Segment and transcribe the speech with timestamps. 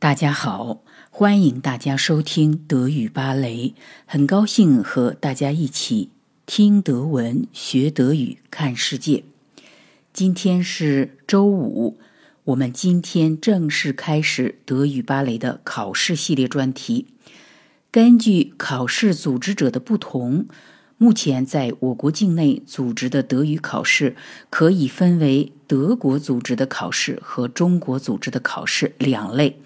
[0.00, 0.80] 大家好，
[1.10, 3.74] 欢迎大家收听德语芭蕾，
[4.06, 6.08] 很高兴和大家一起
[6.46, 9.24] 听德文、学德语、看世界。
[10.14, 11.98] 今天是周五，
[12.44, 17.08] 我们今天正式开始德语芭蕾的考试系列专题。
[17.90, 20.46] 根据考试组织者的不同，
[20.96, 24.16] 目前在我国境内组织的德语考试
[24.48, 29.60] 可以分为德国组织的考试和中国组织的考试两类。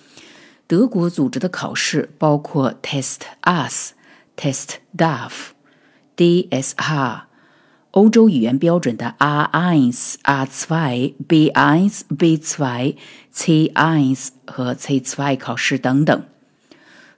[0.67, 3.93] 德国组织的考试包括 Test US、
[4.35, 5.31] Test DAF、
[6.17, 7.23] DSR
[7.91, 12.97] 欧洲语言标准的 R1、R2、B1、B2、
[13.33, 16.25] C1 和 C2 考试等等。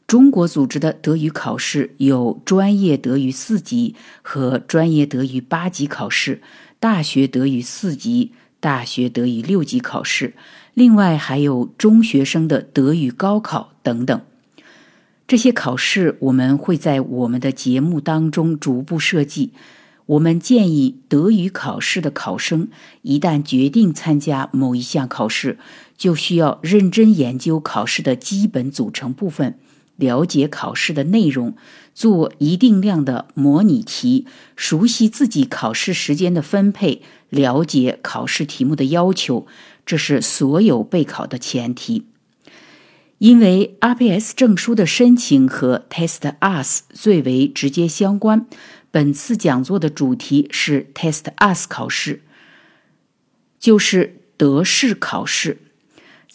[0.07, 6.43] 中国组织的德语考试有专业德语四级和专业德语八级考试，
[6.79, 8.33] 大学德语四级、
[8.67, 10.35] 大学德语六级考试。
[10.75, 14.21] 另外还有中学生的德语高考等等，
[15.29, 19.53] 这些考试我们会在我们的节目当中逐步设计。
[20.07, 22.69] 我们建议德语考试的考生
[23.03, 25.59] 一旦决定参加某一项考试，
[25.97, 29.59] 就需要认真研究考试的基本组成部分，
[29.97, 31.57] 了解考试的内容，
[31.95, 39.47] 做一定量的模拟题，熟悉自己考试时间的分配，了解考试题目的要求。
[39.85, 42.07] 这是所有备考的前提，
[43.19, 48.47] 因为 RPS 证书的申请和 Test US 最为直接相关。
[48.91, 52.23] 本次讲座的主题是 Test US 考试，
[53.61, 55.59] 就是德式考试。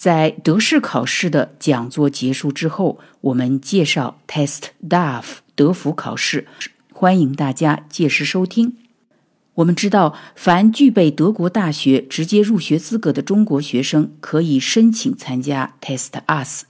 [0.01, 6.47] 在德式考试的讲座结束之后，我们介绍 Test DAF 德福考试，
[6.91, 8.75] 欢迎大家届时收听。
[9.53, 16.63] 我们知道，凡具备德国大学直接入学资格的中国学生，可以申请参加 Test US，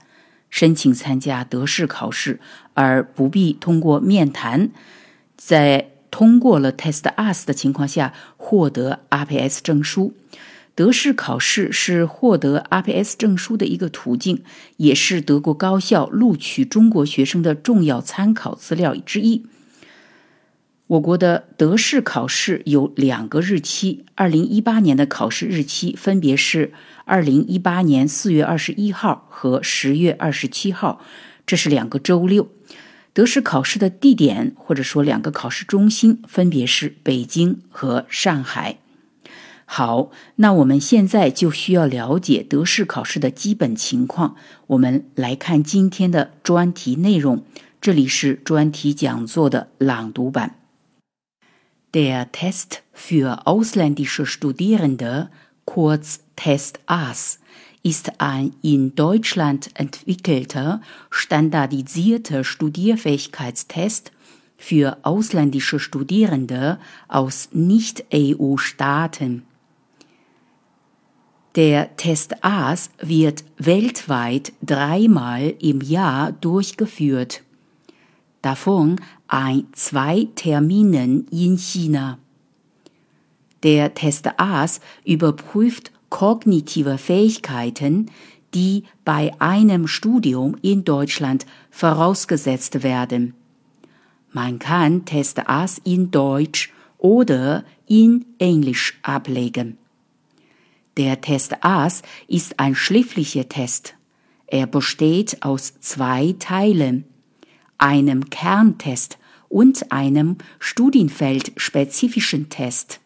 [0.50, 2.38] 申请参加德式考试，
[2.74, 4.68] 而不必通过面谈。
[5.38, 10.12] 在通过了 Test US 的情况下，获得 RPS 证书。
[10.74, 14.42] 德式考试是获得 RPS 证书的一个途径，
[14.78, 19.44] 也是德国高校录取中国学生的重要参考资料之一。
[20.86, 26.72] 我国的德式考试有两个日期，二零一八年的考试日期分别是
[27.04, 31.02] 二零一八年四月二十一号和十月二十七号，
[31.46, 32.48] 这是两个周六。
[33.14, 38.78] 德式考试的地点或者说两个考试中心分别是北京和上海。
[39.74, 44.36] 好，那我们现在就需要了解德式考试的基本情况。
[44.66, 47.42] 我们来看今天的专题内容，
[47.80, 50.56] 这里是专题讲座的朗读版。
[51.90, 55.28] Der Test für ausländische Studierende,
[55.64, 57.38] kurz Test AS,
[57.82, 64.12] ist ein in Deutschland entwickelter, standardisierter Studierfähigkeitstest
[64.58, 66.76] für ausländische Studierende
[67.08, 69.44] aus Nicht-EU-Staaten.
[71.54, 77.42] Der Test AS wird weltweit dreimal im Jahr durchgeführt
[78.42, 82.18] davon ein zwei Terminen in China.
[83.62, 88.10] Der Test AS überprüft kognitive Fähigkeiten,
[88.54, 93.34] die bei einem Studium in Deutschland vorausgesetzt werden.
[94.32, 99.78] Man kann Test AS in Deutsch oder in Englisch ablegen.
[100.96, 103.94] Der Test AS ist ein schriftlicher Test.
[104.46, 107.04] Er besteht aus zwei Teilen
[107.78, 113.00] einem Kerntest und einem studienfeldspezifischen Test.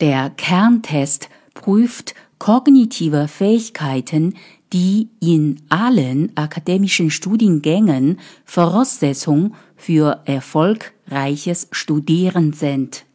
[0.00, 4.34] Der Kerntest prüft kognitive Fähigkeiten,
[4.72, 13.06] die in allen akademischen Studiengängen Voraussetzung für erfolgreiches Studieren sind.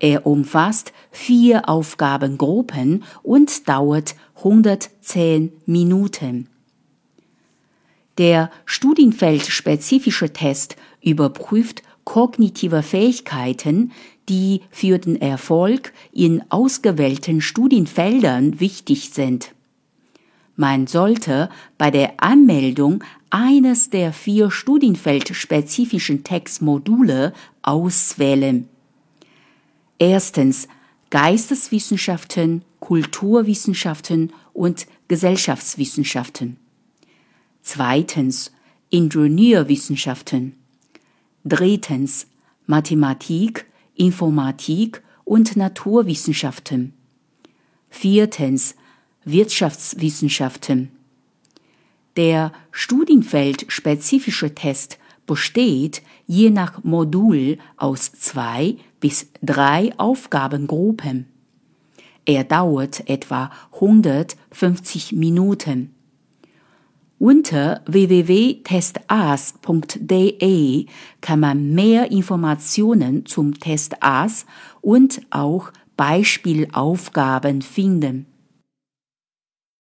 [0.00, 6.48] Er umfasst vier Aufgabengruppen und dauert 110 Minuten.
[8.16, 13.92] Der studienfeldspezifische Test überprüft kognitive Fähigkeiten,
[14.28, 19.54] die für den Erfolg in ausgewählten Studienfeldern wichtig sind.
[20.56, 27.32] Man sollte bei der Anmeldung eines der vier studienfeldspezifischen Textmodule
[27.62, 28.68] auswählen.
[30.00, 30.66] Erstens
[31.10, 36.56] Geisteswissenschaften, Kulturwissenschaften und Gesellschaftswissenschaften.
[37.60, 38.50] Zweitens
[38.88, 40.56] Ingenieurwissenschaften.
[41.44, 42.28] Drittens
[42.66, 46.94] Mathematik, Informatik und Naturwissenschaften.
[47.90, 48.76] Viertens
[49.26, 50.92] Wirtschaftswissenschaften.
[52.16, 61.26] Der studienfeldspezifische Test besteht je nach Modul aus zwei bis drei Aufgabengruppen.
[62.24, 65.92] Er dauert etwa 150 Minuten.
[67.18, 70.86] Unter www.testas.de
[71.20, 74.46] kann man mehr Informationen zum Test AS
[74.80, 78.24] und auch Beispielaufgaben finden.